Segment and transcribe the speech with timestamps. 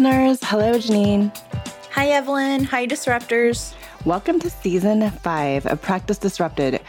[0.00, 0.38] listeners.
[0.42, 1.30] Hello, Janine.
[1.90, 2.64] Hi, Evelyn.
[2.64, 3.74] Hi, Disruptors.
[4.06, 6.80] Welcome to season five of Practice Disrupted.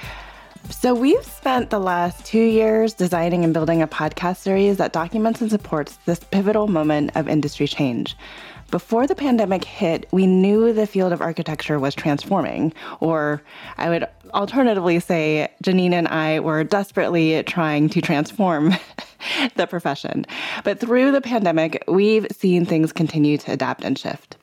[0.70, 5.42] So, we've spent the last two years designing and building a podcast series that documents
[5.42, 8.16] and supports this pivotal moment of industry change.
[8.70, 13.42] Before the pandemic hit, we knew the field of architecture was transforming, or
[13.78, 18.74] I would alternatively say, Janine and I were desperately trying to transform
[19.56, 20.26] the profession.
[20.64, 24.38] But through the pandemic, we've seen things continue to adapt and shift.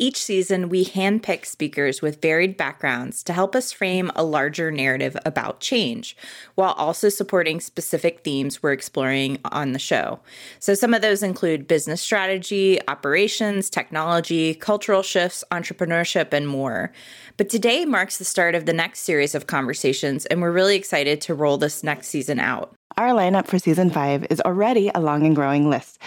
[0.00, 5.14] Each season, we handpick speakers with varied backgrounds to help us frame a larger narrative
[5.26, 6.16] about change,
[6.54, 10.20] while also supporting specific themes we're exploring on the show.
[10.58, 16.92] So, some of those include business strategy, operations, technology, cultural shifts, entrepreneurship, and more.
[17.36, 21.20] But today marks the start of the next series of conversations, and we're really excited
[21.20, 22.74] to roll this next season out.
[23.00, 25.98] Our lineup for season five is already a long and growing list,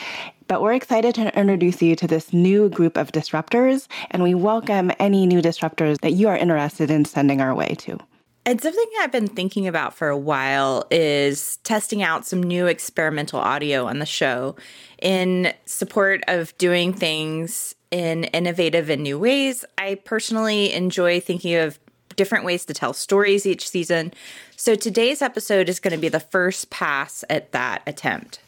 [0.47, 4.91] but we're excited to introduce you to this new group of disruptors, and we welcome
[4.99, 7.97] any new disruptors that you are interested in sending our way to.
[8.45, 13.39] And something I've been thinking about for a while is testing out some new experimental
[13.39, 14.55] audio on the show
[15.01, 19.65] in support of doing things in innovative and new ways.
[19.79, 21.79] I personally enjoy thinking of
[22.15, 24.13] different ways to tell stories each season.
[24.55, 28.39] So today's episode is going to be the first pass at that attempt.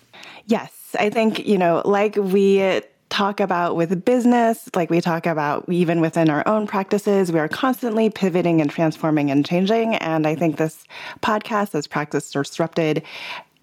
[0.45, 5.66] Yes, I think, you know, like we talk about with business, like we talk about
[5.69, 9.95] even within our own practices, we are constantly pivoting and transforming and changing.
[9.95, 10.83] And I think this
[11.21, 13.03] podcast, as Practice Disrupted,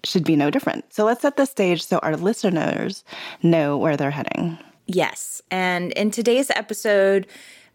[0.03, 0.91] should be no different.
[0.93, 3.03] So let's set the stage so our listeners
[3.41, 4.57] know where they're heading.
[4.85, 5.41] Yes.
[5.49, 7.27] And in today's episode,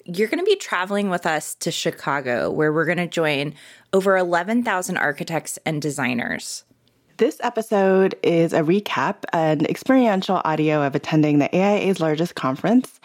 [0.08, 3.54] you're going to be traveling with us to Chicago, where we're going to join
[3.92, 6.64] over 11,000 architects and designers.
[7.18, 13.00] This episode is a recap and experiential audio of attending the AIA's largest conference.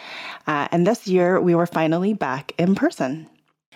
[0.46, 3.28] Uh, and this year, we were finally back in person.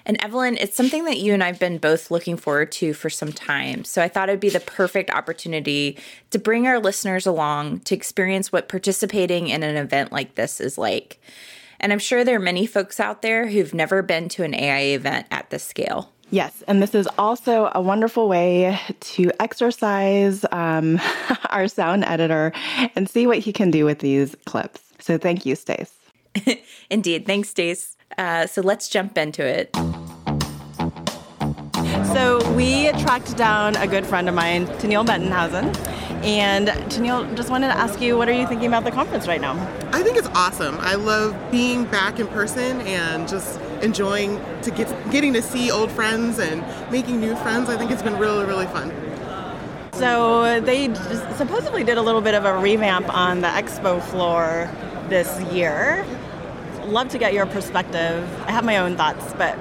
[0.07, 3.33] And Evelyn, it's something that you and I've been both looking forward to for some
[3.33, 3.85] time.
[3.85, 5.99] So I thought it'd be the perfect opportunity
[6.31, 10.79] to bring our listeners along to experience what participating in an event like this is
[10.79, 11.21] like.
[11.81, 14.97] And I'm sure there are many folks out there who've never been to an AIA
[14.97, 16.13] event at this scale.
[16.31, 21.01] Yes, and this is also a wonderful way to exercise um,
[21.51, 22.53] our sound editor
[22.95, 24.83] and see what he can do with these clips.
[24.99, 25.95] So thank you, Stace.
[26.91, 27.25] Indeed.
[27.25, 27.97] Thanks, Stace.
[28.19, 29.75] Uh, so let's jump into it.
[32.19, 35.67] So we tracked down a good friend of mine, Tennille Bettenhausen.
[36.25, 39.41] And Tennille, just wanted to ask you, what are you thinking about the conference right
[39.41, 39.53] now?
[39.93, 40.77] I think it's awesome.
[40.81, 45.93] I love being back in person and just enjoying to get getting to see old
[45.93, 47.69] friends and making new friends.
[47.71, 48.93] I think it's been really, really fun.
[49.93, 50.93] So they
[51.37, 54.69] supposedly did a little bit of a revamp on the expo floor
[55.09, 56.05] this year.
[56.87, 58.29] Love to get your perspective.
[58.49, 59.57] I have my own thoughts, but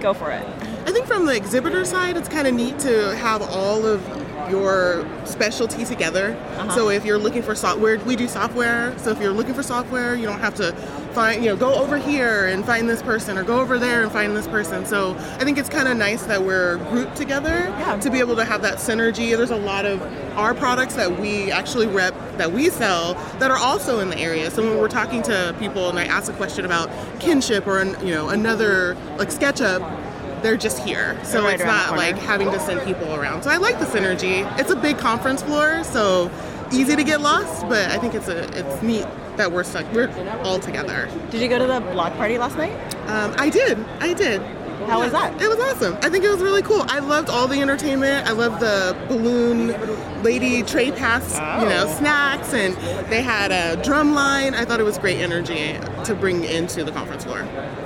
[0.00, 0.44] go for it.
[0.86, 4.04] I think from the exhibitor side, it's kind of neat to have all of
[4.50, 6.32] your specialty together.
[6.32, 6.74] Uh-huh.
[6.74, 8.98] So if you're looking for software, we do software.
[8.98, 10.74] So if you're looking for software, you don't have to
[11.12, 14.12] find, you know, go over here and find this person or go over there and
[14.12, 14.86] find this person.
[14.86, 17.96] So I think it's kind of nice that we're grouped together yeah.
[17.98, 19.36] to be able to have that synergy.
[19.36, 20.00] There's a lot of
[20.36, 24.50] our products that we actually rep that we sell that are also in the area.
[24.50, 26.90] So when we're talking to people and I ask a question about
[27.20, 31.18] kinship or you know another like SketchUp, they're just here.
[31.24, 33.42] So right it's not like having to send people around.
[33.42, 34.50] So I like the synergy.
[34.58, 36.30] It's a big conference floor, so
[36.72, 39.06] easy to get lost, but I think it's a it's neat
[39.40, 39.90] that we're stuck.
[39.92, 40.10] We're
[40.44, 41.08] all together.
[41.30, 42.72] Did you go to the block party last night?
[43.08, 43.78] Um, I did.
[43.98, 44.42] I did.
[44.86, 45.40] How was that?
[45.40, 45.96] It was awesome.
[46.02, 46.82] I think it was really cool.
[46.88, 48.26] I loved all the entertainment.
[48.26, 49.68] I loved the balloon
[50.22, 51.62] lady tray pass, oh.
[51.62, 51.98] you know, oh.
[51.98, 52.74] snacks, and
[53.10, 54.54] they had a drum line.
[54.54, 57.40] I thought it was great energy to bring into the conference floor.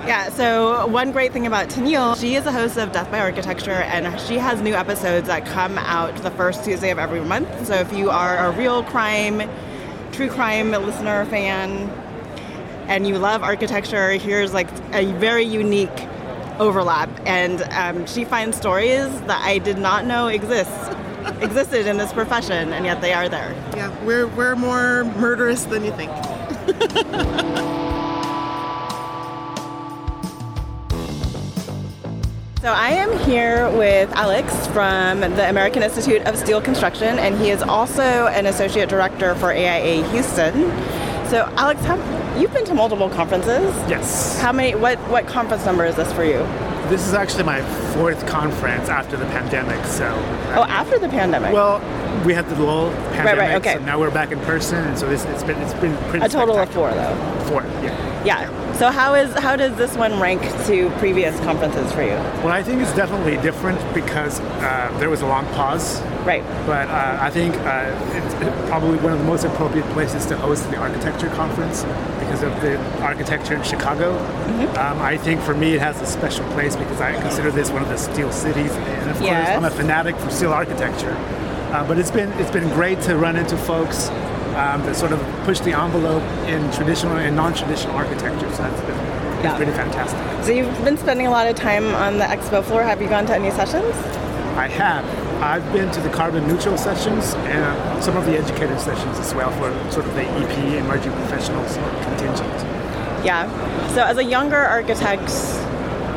[0.07, 3.71] Yeah, so one great thing about Tennille, she is a host of Death by Architecture,
[3.71, 7.67] and she has new episodes that come out the first Tuesday of every month.
[7.67, 9.49] So if you are a real crime,
[10.15, 11.91] true crime listener fan,
[12.87, 15.91] and you love architecture, here's like a very unique
[16.61, 20.71] overlap, and um, she finds stories that I did not know exist
[21.41, 23.53] existed in this profession, and yet they are there.
[23.75, 26.13] Yeah, we're we're more murderous than you think.
[32.65, 37.51] So I am here with Alex from the American Institute of Steel Construction, and he
[37.51, 40.55] is also an associate director for AIA Houston.
[41.29, 43.67] So Alex, have, you've been to multiple conferences.
[43.87, 44.41] Yes.
[44.41, 44.75] How many?
[44.75, 46.39] What what conference number is this for you?
[46.89, 47.61] This is actually my
[47.93, 49.85] fourth conference after the pandemic.
[49.85, 50.07] So.
[50.57, 51.53] Oh, after the pandemic.
[51.53, 51.81] Well,
[52.25, 53.75] we had the little pandemic, right, right, okay.
[53.75, 56.25] so now we're back in person, and so this, it's been it's been pretty.
[56.25, 57.45] a total of four, though.
[57.47, 58.14] Four, yeah.
[58.25, 58.49] Yeah.
[58.75, 62.17] So how is how does this one rank to previous conferences for you?
[62.43, 66.43] Well, I think it's definitely different because uh, there was a long pause, Right.
[66.67, 68.35] but uh, I think uh, it's
[68.69, 71.85] probably one of the most appropriate places to host the architecture conference
[72.19, 74.17] because of the architecture in Chicago.
[74.19, 74.79] Mm-hmm.
[74.79, 77.83] Um, I think for me it has a special place because I consider this one
[77.83, 79.47] of the steel cities, and of Yes.
[79.49, 81.15] course I'm a fanatic for steel architecture.
[81.75, 84.09] Uh, but it's been it's been great to run into folks
[84.57, 88.51] um, that sort of push the envelope in traditional and non-traditional architecture.
[88.53, 88.97] So that's been
[89.45, 89.57] it's Yeah.
[89.57, 90.19] pretty fantastic.
[90.45, 92.83] So you've been spending a lot of time on the expo floor.
[92.83, 93.95] Have you gone to any sessions?
[94.57, 95.05] I have.
[95.43, 99.51] I've been to the carbon neutral sessions and some of the educator sessions as well
[99.59, 102.49] for sort of the EP emerging professionals contingent.
[103.25, 103.49] Yeah.
[103.95, 105.29] So as a younger architect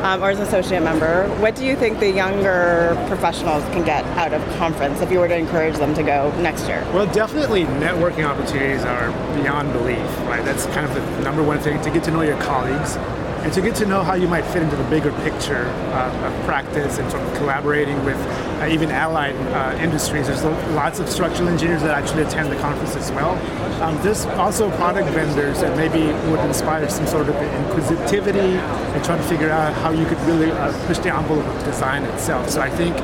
[0.02, 4.04] um, or as an associate member, what do you think the younger professionals can get
[4.16, 6.86] out of conference if you were to encourage them to go next year?
[6.92, 9.10] Well, definitely networking opportunities are
[9.40, 10.44] beyond belief, right?
[10.44, 12.96] That's kind of the number one thing to get to know your colleagues
[13.42, 16.44] and to get to know how you might fit into the bigger picture uh, of
[16.44, 18.18] practice and sort of collaborating with
[18.60, 20.26] uh, even allied uh, industries.
[20.26, 20.44] There's
[20.74, 23.34] lots of structural engineers that actually attend the conference as well.
[23.82, 29.18] Um, there's also product vendors that maybe would inspire some sort of inquisitivity and trying
[29.20, 32.50] to figure out how you could really uh, push the envelope of design itself.
[32.50, 32.96] So I think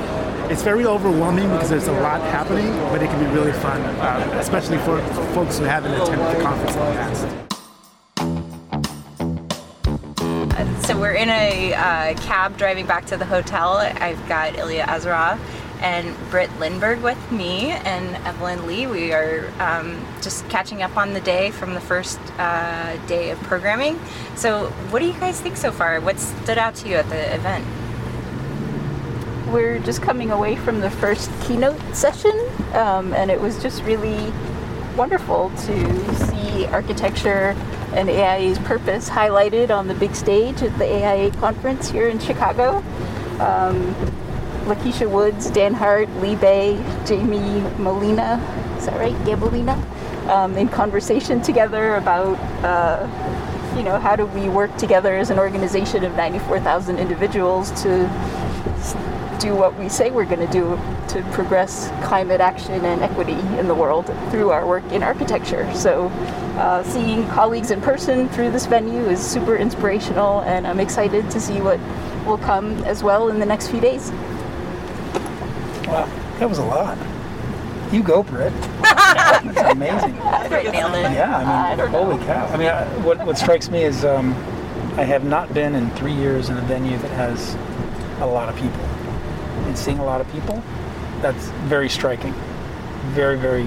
[0.51, 4.39] it's very overwhelming because there's a lot happening, but it can be really fun, uh,
[4.41, 7.54] especially for, for folks who haven't attended the conference in the past.
[11.05, 13.77] We're in a uh, cab driving back to the hotel.
[13.77, 15.39] I've got Ilya Azarov
[15.83, 18.87] and Britt Lindberg with me and Evelyn Lee.
[18.87, 23.39] We are um, just catching up on the day from the first uh, day of
[23.43, 24.01] programming.
[24.35, 26.01] So, what do you guys think so far?
[26.01, 27.67] What stood out to you at the event?
[29.53, 32.33] we're just coming away from the first keynote session,
[32.73, 34.33] um, and it was just really
[34.97, 37.55] wonderful to see architecture
[37.95, 42.79] and AIA's purpose highlighted on the big stage at the AIA conference here in Chicago.
[43.41, 43.95] Um,
[44.67, 48.41] Lakeisha Woods, Dan Hart, Lee Bey, Jamie Molina,
[48.79, 49.15] is that right?
[49.25, 49.77] Gabolina?
[50.29, 53.07] Um, in conversation together about uh,
[53.77, 58.07] you know, how do we work together as an organization of 94,000 individuals to
[59.39, 60.79] do what we say we're going to do
[61.09, 65.73] to progress climate action and equity in the world through our work in architecture.
[65.75, 66.07] So,
[66.57, 71.41] uh, seeing colleagues in person through this venue is super inspirational, and I'm excited to
[71.41, 71.81] see what
[72.27, 74.11] will come as well in the next few days.
[75.87, 76.09] Wow,
[76.39, 76.97] that was a lot.
[77.93, 78.53] You go, Britt.
[78.83, 80.15] That's amazing.
[80.49, 81.13] Britt nailed it.
[81.13, 82.47] Yeah, I mean, holy cow.
[82.47, 84.33] I mean, I, what, what strikes me is um,
[84.97, 87.57] I have not been in three years in a venue that has
[88.21, 88.81] a lot of people.
[89.75, 90.63] And seeing a lot of people,
[91.21, 92.33] that's very striking.
[93.07, 93.67] Very, very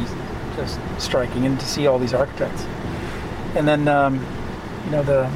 [0.55, 1.45] just striking.
[1.45, 2.63] And to see all these architects.
[3.57, 4.25] And then, um,
[4.85, 5.29] you know, the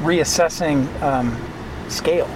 [0.00, 1.40] reassessing um,
[1.88, 2.28] scale.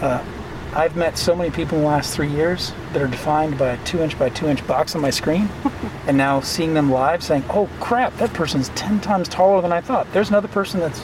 [0.00, 0.24] Uh,
[0.72, 3.84] I've met so many people in the last three years that are defined by a
[3.84, 5.48] two inch by two inch box on my screen.
[6.06, 9.80] and now seeing them live saying, oh crap, that person's 10 times taller than I
[9.80, 10.06] thought.
[10.12, 11.02] There's another person that's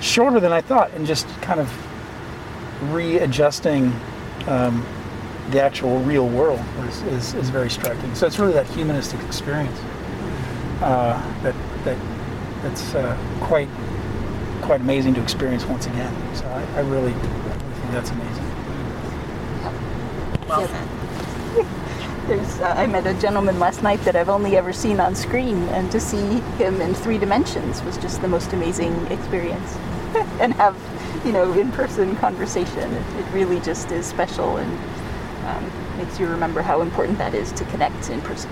[0.00, 0.90] shorter than I thought.
[0.92, 1.70] And just kind of
[2.94, 3.92] readjusting
[4.48, 4.86] um,
[5.50, 8.14] the actual real world is, is, is very striking.
[8.14, 9.78] So it's really that humanistic experience
[10.80, 11.54] uh, that,
[11.84, 11.98] that
[12.62, 13.68] that's uh, quite
[14.62, 16.14] quite amazing to experience once again.
[16.36, 18.44] So I, I really, I really think that's amazing.
[20.48, 20.88] Well said.
[22.26, 25.56] There's, uh, I met a gentleman last night that I've only ever seen on screen,
[25.70, 29.74] and to see him in three dimensions was just the most amazing experience.
[30.40, 30.76] and have,
[31.24, 32.92] you know, in-person conversation.
[32.92, 34.78] It, it really just is special and
[35.46, 38.50] um, makes you remember how important that is to connect in person.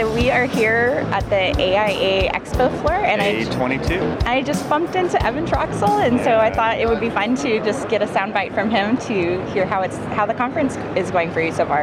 [0.00, 4.22] So we are here at the AIA Expo floor, and I, A22.
[4.22, 7.62] I just bumped into Evan Troxel, and so I thought it would be fun to
[7.62, 11.30] just get a soundbite from him to hear how it's how the conference is going
[11.32, 11.82] for you so far.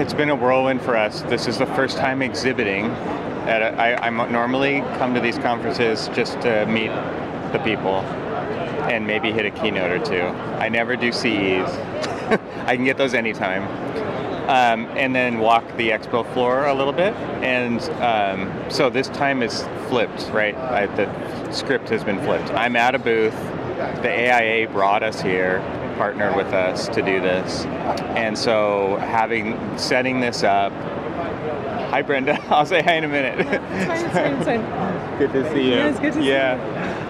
[0.00, 1.20] It's been a whirlwind for us.
[1.22, 2.86] This is the first time exhibiting.
[3.46, 6.90] At a, I, I normally come to these conferences just to meet
[7.52, 7.96] the people
[8.90, 10.22] and maybe hit a keynote or two.
[10.22, 11.68] I never do CEs.
[12.66, 13.64] I can get those anytime.
[14.48, 17.14] um, and then walk the expo floor a little bit.
[17.42, 20.56] And um, so this time is flipped, right?
[20.56, 22.50] I, the script has been flipped.
[22.50, 23.34] I'm at a booth.
[24.02, 25.60] The AIA brought us here,
[25.96, 27.64] partnered with us to do this,
[28.16, 30.72] and so having setting this up.
[31.90, 32.40] Hi, Brenda.
[32.54, 33.38] I'll say hi in a minute.
[35.18, 35.70] good to see you.
[35.70, 36.54] Yeah, it's good to see yeah.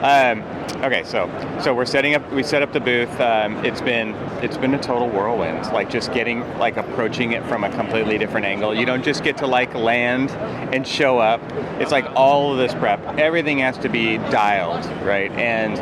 [0.01, 1.29] Um, okay, so
[1.63, 2.33] so we're setting up.
[2.33, 3.21] We set up the booth.
[3.21, 5.67] Um, it's been it's been a total whirlwind.
[5.67, 8.75] Like just getting like approaching it from a completely different angle.
[8.75, 10.31] You don't just get to like land
[10.75, 11.43] and show up.
[11.79, 13.01] It's like all of this prep.
[13.19, 15.77] Everything has to be dialed right and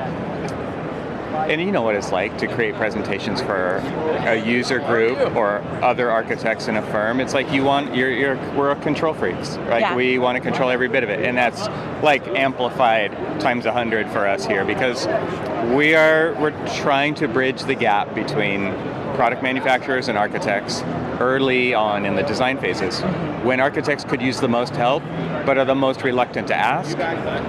[1.47, 3.77] and you know what it's like to create presentations for
[4.27, 7.21] a user group or other architects in a firm.
[7.21, 9.95] It's like you want you're, you're we're control freaks, Like Yeah.
[9.95, 11.67] We want to control every bit of it, and that's
[12.03, 15.07] like amplified times a hundred for us here because
[15.75, 18.73] we are we're trying to bridge the gap between
[19.19, 20.83] product manufacturers and architects
[21.19, 23.01] early on in the design phases
[23.43, 25.03] when architects could use the most help
[25.45, 26.97] but are the most reluctant to ask.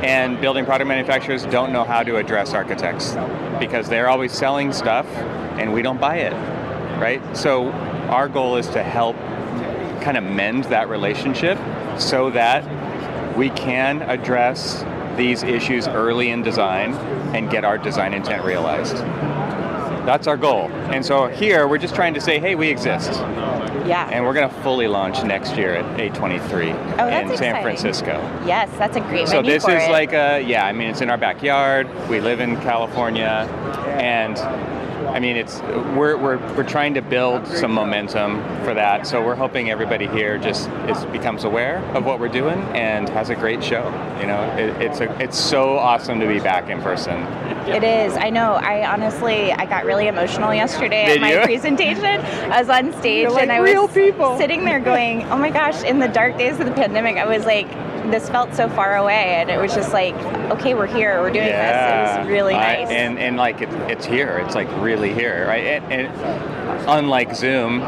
[0.04, 3.16] And building product manufacturers don't know how to address architects
[3.60, 5.06] because they're always selling stuff
[5.60, 6.34] and we don't buy it
[7.00, 7.22] right?
[7.38, 7.70] So
[8.10, 9.16] our goal is to help
[10.02, 11.60] kind of mend that relationship
[12.00, 12.66] so that
[13.38, 14.84] we can address
[15.18, 16.96] these issues early in design
[17.36, 18.98] and get our design intent realized
[20.10, 20.70] that's our goal.
[20.92, 23.12] And so here we're just trying to say, hey, we exist.
[23.86, 24.10] Yeah.
[24.12, 27.62] And we're going to fully launch next year at A23 Oh, in San exciting.
[27.62, 28.13] Francisco.
[28.44, 29.92] Yes, that's a great So this is it.
[29.92, 30.66] like a yeah.
[30.66, 31.88] I mean, it's in our backyard.
[32.10, 33.48] We live in California,
[34.00, 34.38] and
[35.10, 35.60] I mean, it's
[35.96, 39.06] we're we're we're trying to build some momentum for that.
[39.08, 43.30] So we're hoping everybody here just is becomes aware of what we're doing and has
[43.30, 43.86] a great show.
[44.22, 47.16] You know, it, it's a it's so awesome to be back in person.
[47.68, 48.16] It is.
[48.18, 48.54] I know.
[48.54, 51.39] I honestly, I got really emotional yesterday Did at my you?
[51.44, 52.04] presentation.
[52.51, 53.92] I was on stage like and I was
[54.38, 57.46] sitting there going, "Oh my gosh!" In the dark days of the pandemic, I was
[57.46, 57.68] like,
[58.12, 60.16] "This felt so far away," and it was just like,
[60.51, 61.22] "Okay, we're here.
[61.22, 62.89] We're doing this." It was really I- nice.
[62.89, 64.42] and and like it, it's here.
[64.46, 65.63] It's like really here, right?
[65.66, 67.82] And, and unlike Zoom,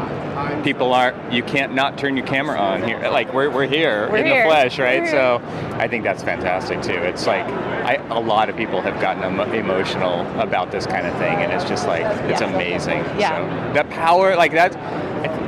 [0.62, 1.32] people aren't.
[1.32, 2.98] You can't not turn your camera on here.
[3.10, 4.42] Like we're we're here We're in here.
[4.44, 5.08] the flesh, right?
[5.08, 5.40] So
[5.78, 6.92] I think that's fantastic too.
[6.92, 11.12] It's like I, a lot of people have gotten emo- emotional about this kind of
[11.18, 12.54] thing, and it's just like it's Yeah.
[12.54, 12.98] amazing.
[13.18, 13.72] Yeah.
[13.74, 14.76] So the power, like that's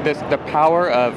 [0.05, 1.15] this the power of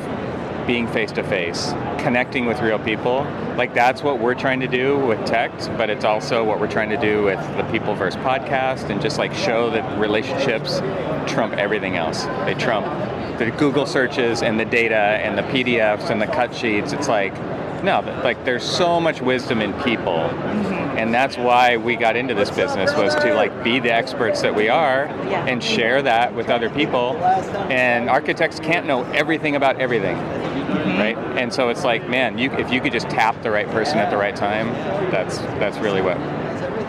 [0.67, 3.23] being face to face, connecting with real people.
[3.55, 6.89] Like that's what we're trying to do with tech, but it's also what we're trying
[6.89, 10.79] to do with the People Verse podcast and just like show that relationships
[11.31, 12.25] trump everything else.
[12.45, 12.85] They trump
[13.39, 16.91] the Google searches and the data and the PDFs and the cut sheets.
[16.91, 17.33] It's like
[17.83, 20.13] no, like there's so much wisdom in people.
[20.13, 20.97] Mm-hmm.
[20.97, 24.55] And that's why we got into this business was to like be the experts that
[24.55, 27.15] we are and share that with other people.
[27.69, 30.17] And architects can't know everything about everything,
[31.15, 31.37] right?
[31.37, 34.09] And so it's like, man, you if you could just tap the right person at
[34.09, 34.71] the right time,
[35.11, 36.17] that's that's really what.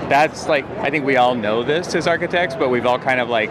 [0.09, 3.29] That's like I think we all know this as architects, but we've all kind of
[3.29, 3.51] like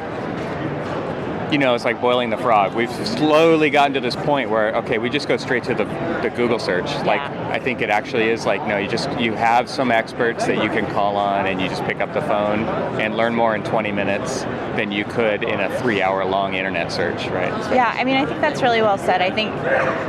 [1.52, 2.74] you know, it's like boiling the frog.
[2.76, 5.86] We've slowly gotten to this point where, okay, we just go straight to the,
[6.22, 6.86] the Google search.
[7.06, 10.62] Like, I think it actually is like, no, you just, you have some experts that
[10.62, 12.66] you can call on and you just pick up the phone
[13.00, 14.42] and learn more in 20 minutes
[14.76, 17.64] than you could in a three hour long internet search, right?
[17.64, 19.22] So- Yeah, I mean, I think that's really well said.
[19.22, 19.54] I think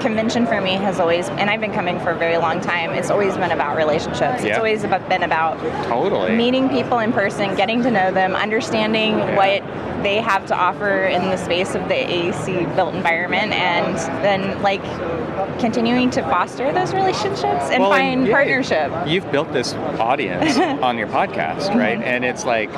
[0.03, 2.91] convention for me has always, and I've been coming for a very long time.
[2.91, 4.43] It's always been about relationships.
[4.43, 4.49] Yeah.
[4.49, 6.35] It's always been about Totally.
[6.37, 9.63] meeting people in person, getting to know them, understanding what
[10.03, 14.83] they have to offer in the space of the AEC built environment, and then like
[15.59, 18.93] continuing to foster those relationships and Well, find yeah, partnership.
[19.07, 21.99] You've built this audience on your podcast, right?
[21.99, 22.03] Mm-hmm.
[22.03, 22.71] And it's like,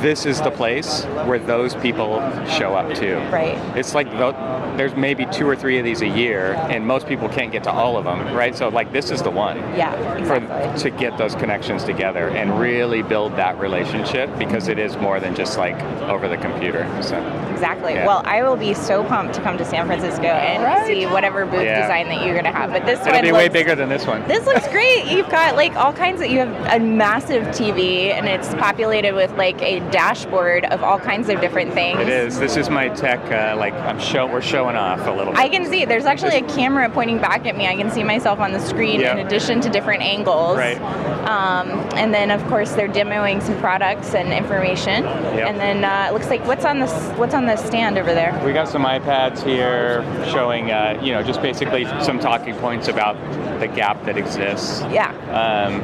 [0.00, 3.16] this is the place where those people show up too.
[3.30, 3.56] Right.
[3.76, 7.28] It's like tho- there's maybe two or three of these a year, and most people
[7.28, 8.54] can't get to all of them, right?
[8.56, 9.56] So like, this is the one.
[9.76, 14.96] Yeah, For, to get those connections together and really build that relationship because it is
[14.96, 15.74] more than just like
[16.08, 16.86] over the computer.
[17.02, 17.18] So
[17.50, 17.92] Exactly.
[17.92, 18.06] Yeah.
[18.06, 21.62] Well, I will be so pumped to come to San Francisco and see whatever booth
[21.62, 21.82] Yeah.
[21.82, 22.70] design that you're gonna have.
[22.70, 24.26] But this it'll one be way bigger than this one.
[24.28, 25.06] This looks great.
[25.06, 26.30] You've got like all kinds of.
[26.30, 31.28] You have a massive TV, and it's populated with like a dashboard of all kinds
[31.28, 31.98] of different things.
[32.00, 32.38] It is.
[32.38, 33.20] This is my tech.
[33.30, 34.26] Uh, like I'm show.
[34.26, 35.32] We're showing off a little.
[35.32, 35.40] bit.
[35.40, 37.66] I can see there's actually a camera pointing back at me.
[37.66, 39.16] I can see myself on the screen Yeah.
[39.16, 40.56] in addition to different angles.
[40.56, 40.80] Right.
[41.26, 45.04] Um, and then of course they're demoing some products and information.
[45.04, 45.48] Yep.
[45.48, 48.40] And then uh, it looks like what's on this what's on the stand over there.
[48.44, 53.16] We got some iPads here showing, uh, you know, just basically some talking points about
[53.60, 54.80] the gap that exists.
[54.90, 55.10] Yeah.
[55.30, 55.80] Um,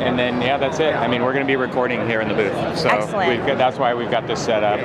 [0.00, 0.94] and then yeah, that's it.
[0.94, 3.94] I mean, we're going to be recording here in the booth, so got, that's why
[3.94, 4.78] we've got this set up.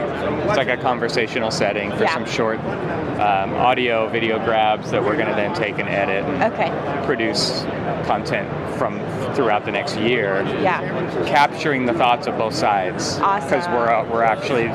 [0.48, 2.14] It's like a conversational setting for Yeah.
[2.14, 6.54] some short um, audio, video grabs that we're going to then take and edit and
[6.54, 7.06] Okay.
[7.06, 7.62] produce
[8.06, 9.00] content from
[9.36, 10.44] throughout the next year.
[10.62, 10.82] Yeah.
[11.26, 13.18] capturing the thoughts of both sides.
[13.20, 13.50] Awesome.
[13.50, 14.68] Because we're uh, we're actually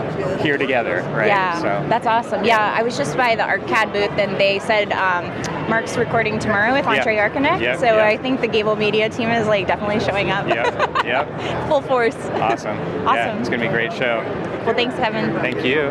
[0.43, 1.29] here together, right?
[1.29, 2.45] Yeah, So that's awesome.
[2.45, 5.25] Yeah, I was just by the ArcCAD booth and they said um,
[5.71, 6.93] Mark's recording tomorrow with Yeah.
[6.97, 7.61] Entree Archinect.
[7.61, 8.07] Yeah, so yeah.
[8.07, 10.47] I think the Gabl Media team is like definitely showing up.
[10.49, 11.05] Yep.
[11.05, 11.69] Yep.
[11.69, 12.17] Full force.
[12.17, 12.77] Awesome.
[12.77, 13.39] Yeah, Awesome.
[13.41, 14.23] it's gonna be a great show.
[14.65, 15.33] Well, thanks, Kevin.
[15.41, 15.89] Thank you.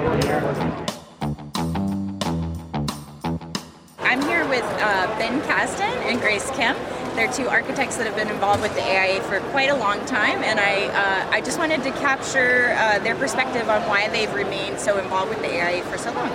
[3.99, 6.75] I'm here with uh, Ben Kasdan and Grace Kim.
[7.17, 10.43] They're two architects that have been involved with the AIA for quite a long time,
[10.43, 14.79] and I uh, I just wanted to capture uh, their perspective on why they've remained
[14.79, 16.29] so involved with the AIA for so long.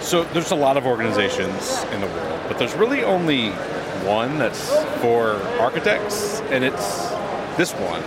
[0.00, 3.50] So there's a lot of organizations in the world, but there's really only
[4.06, 7.10] one that's for architects, and it's
[7.58, 8.02] this one.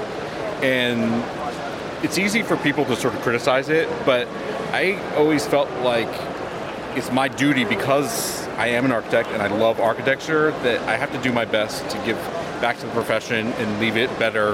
[0.63, 1.23] And
[2.03, 4.27] it's easy for people to sort of criticize it, but
[4.73, 6.09] I always felt like
[6.95, 11.11] it's my duty because I am an architect and I love architecture that I have
[11.13, 12.17] to do my best to give
[12.59, 14.51] back to the profession and leave it better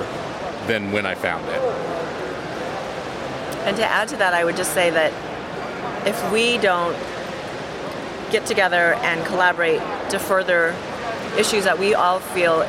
[0.67, 1.61] than when I found it.
[3.65, 5.11] And to add to that, I would just say that
[6.07, 6.95] if we don't
[8.31, 10.75] get together and collaborate to further
[11.37, 12.63] issues that we all feel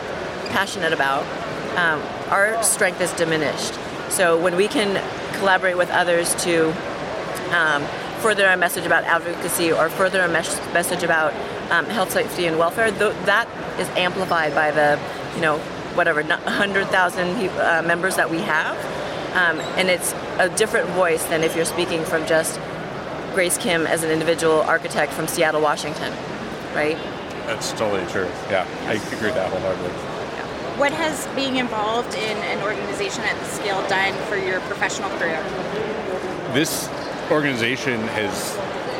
[0.48, 1.22] passionate about,
[1.76, 3.74] um, our strength is diminished.
[4.08, 5.02] So when we can
[5.38, 6.70] collaborate with others to
[7.54, 7.84] um,
[8.18, 11.32] further a message about advocacy or further a mes- message about
[11.70, 13.48] um, health, safety, and welfare, th- that
[13.80, 14.98] is amplified by the,
[15.34, 15.58] you know,
[15.94, 18.76] whatever, 100,000 pe- uh, members that we have.
[19.36, 22.58] Um, and it's a different voice than if you're speaking from just
[23.34, 26.12] Grace Kim as an individual architect from Seattle, Washington,
[26.74, 26.96] right?
[27.46, 28.28] That's totally true.
[28.50, 29.90] Yeah, I agree with that wholeheartedly.
[30.78, 35.42] What has being involved in an organization at this scale done for your professional career?
[36.54, 36.88] this
[37.30, 38.56] organization has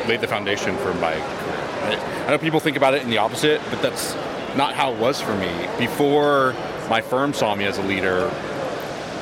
[0.08, 1.99] laid the foundation for my career.
[2.26, 4.14] I know people think about it in the opposite, but that's
[4.56, 5.50] not how it was for me.
[5.78, 6.54] Before
[6.88, 8.30] my firm saw me as a leader,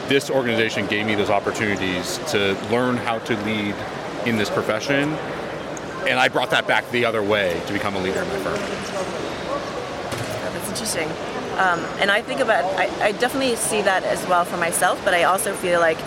[0.08, 3.74] this organization gave me those opportunities to learn how to lead
[4.24, 5.12] in this profession,
[6.08, 8.58] and I brought that back the other way to become a leader in my firm.
[10.52, 11.08] That's interesting.
[11.58, 15.14] Um, and I think about, I, I definitely see that as well for myself, but
[15.14, 15.98] I also feel like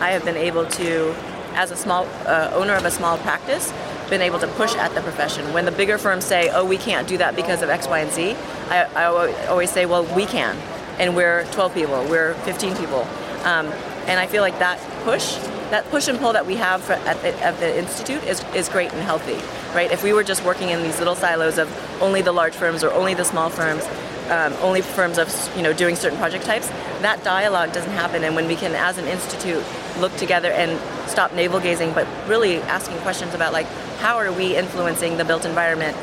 [0.00, 1.14] I have been able to,
[1.56, 3.72] as a small uh, owner of a small practice,
[4.08, 5.52] been able to push at the profession.
[5.52, 8.12] When the bigger firms say, oh, we can't do that because of X, Y, and
[8.12, 8.36] Z,
[8.68, 10.56] I, I al- always say, well, we can.
[10.98, 13.02] And we're 12 people, we're 15 people.
[13.44, 13.66] Um,
[14.06, 15.34] and I feel like that push,
[15.70, 18.68] that push and pull that we have for, at, the, at the Institute is, is
[18.68, 19.36] great and healthy,
[19.74, 19.90] right?
[19.90, 21.68] If we were just working in these little silos of
[22.00, 23.84] only the large firms or only the small firms,
[24.30, 26.68] um, only firms of you know doing certain project types,
[27.02, 28.24] that dialogue doesn't happen.
[28.24, 29.64] And when we can, as an institute,
[29.98, 33.66] look together and stop navel gazing, but really asking questions about like
[33.98, 35.96] how are we influencing the built environment,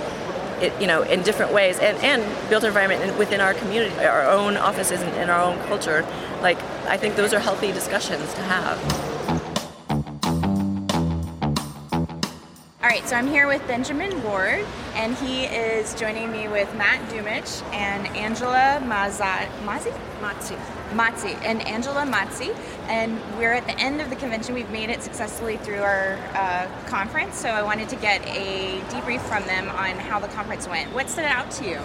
[0.62, 4.58] it, you know, in different ways, and and built environment within our community, our own
[4.58, 6.06] offices, and in our own culture.
[6.42, 9.12] Like I think those are healthy discussions to have.
[12.94, 17.64] Right, so I'm here with Benjamin Ward, and he is joining me with Matt Dumich
[17.74, 19.92] and Angela Mazza- Mazzi?
[20.22, 20.56] Matzi.
[20.92, 22.56] Matzi, and Angela Mazzi.
[22.88, 24.54] And we're at the end of the convention.
[24.54, 29.22] We've made it successfully through our uh, conference, so I wanted to get a debrief
[29.22, 30.94] from them on how the conference went.
[30.94, 31.80] What stood out to you?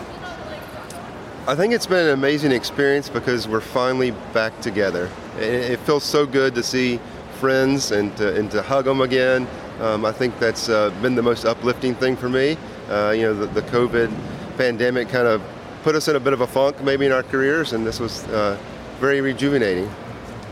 [1.47, 5.09] I think it's been an amazing experience because we're finally back together.
[5.39, 7.01] It, it feels so good to see
[7.41, 9.49] friends and to, and to hug them again.
[9.81, 12.57] Um, I think that's uh, been the most uplifting thing for me.
[12.89, 14.13] Uh, you know, the, the COVID
[14.57, 15.43] pandemic kind of
[15.83, 18.25] put us in a bit of a funk maybe in our careers, and this was
[18.29, 18.59] uh,
[18.99, 19.89] very rejuvenating.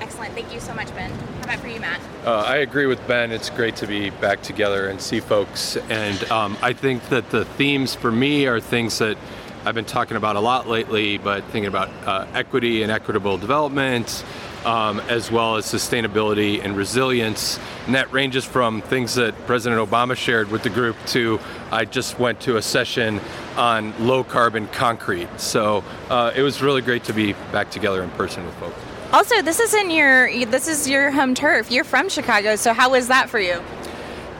[0.01, 0.35] Excellent.
[0.35, 1.11] Thank you so much, Ben.
[1.11, 2.01] How about for you, Matt?
[2.25, 3.33] Uh, I agree with Ben.
[3.33, 5.77] It's great to be back together and see folks.
[5.89, 9.17] And um, I think that the themes for me are things that
[9.65, 14.25] I've been talking about a lot lately, but thinking about uh, equity and equitable development,
[14.67, 17.59] um, as well as sustainability and resilience.
[17.87, 21.39] And that ranges from things that President Obama shared with the group to
[21.71, 23.21] I just went to a session
[23.57, 25.29] on low carbon concrete.
[25.39, 28.77] So uh, it was really great to be back together in person with folks.
[29.13, 31.71] Also, this isn't your this is your home turf.
[31.71, 33.63] You're from Chicago, so how was that for you?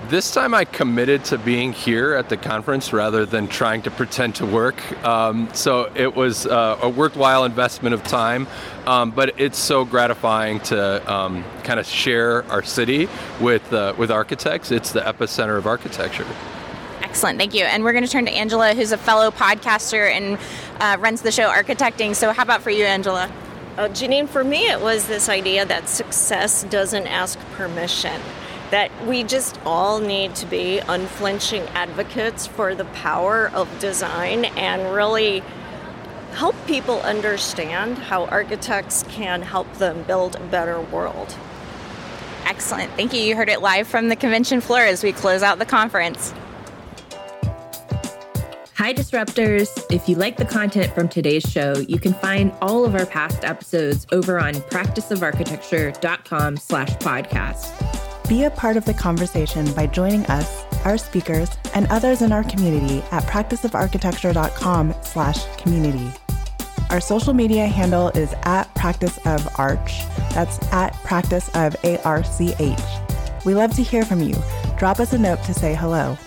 [0.09, 4.37] This time I committed to being here at the conference rather than trying to pretend
[4.37, 4.81] to work.
[5.05, 8.47] Um, so it was uh, a worthwhile investment of time,
[8.87, 13.09] um, but it's so gratifying to um, kind of share our city
[13.41, 14.71] with, uh, with architects.
[14.71, 16.27] It's the epicenter of architecture.
[17.03, 17.65] Excellent, thank you.
[17.65, 20.39] And we're going to turn to Angela, who's a fellow podcaster and
[20.79, 22.15] uh, runs the show Architecting.
[22.15, 23.29] So, how about for you, Angela?
[23.77, 28.21] Uh, Janine, for me, it was this idea that success doesn't ask permission.
[28.77, 34.95] That we just all need to be unflinching advocates for the power of design and
[34.95, 35.43] really
[36.33, 41.35] help people understand how architects can help them build a better world.
[42.45, 42.93] Excellent.
[42.93, 43.23] Thank you.
[43.23, 46.35] You heard it live from the convention floor as we close out the conference.
[48.75, 49.71] Hi, Disruptors.
[49.91, 53.43] If you like the content from today's show, you can find all of our past
[53.43, 58.03] episodes over on practiceofarchitecture.com slash podcast.
[58.29, 62.43] Be a part of the conversation by joining us, our speakers, and others in our
[62.43, 66.11] community at practiceofarchitecture.com slash community.
[66.91, 70.01] Our social media handle is at practice of arch.
[70.35, 72.81] That's at practice of A R C H.
[73.45, 74.35] We love to hear from you.
[74.77, 76.19] Drop us a note to say hello.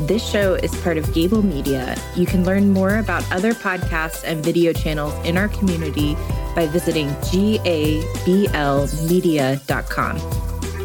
[0.00, 1.96] This show is part of Gabl Media.
[2.16, 6.16] You can learn more about other podcasts and video channels in our community
[6.54, 8.42] by visiting gablmedia.com.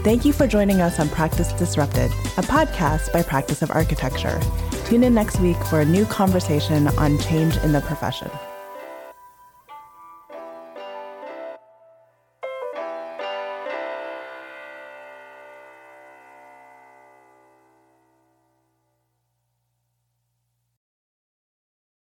[0.04, 4.40] Thank you for joining us on Practice Disrupted, a podcast by Practice of Architecture.
[4.86, 8.32] Tune in next week for a new conversation on change in the profession.